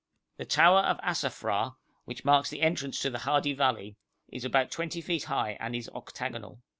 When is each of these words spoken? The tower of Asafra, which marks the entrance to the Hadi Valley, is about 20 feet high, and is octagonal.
The 0.37 0.45
tower 0.45 0.79
of 0.79 0.97
Asafra, 1.03 1.75
which 2.05 2.25
marks 2.25 2.49
the 2.49 2.63
entrance 2.63 2.99
to 3.01 3.11
the 3.11 3.19
Hadi 3.19 3.53
Valley, 3.53 3.97
is 4.29 4.43
about 4.43 4.71
20 4.71 4.99
feet 4.99 5.25
high, 5.25 5.57
and 5.59 5.75
is 5.75 5.89
octagonal. 5.93 6.63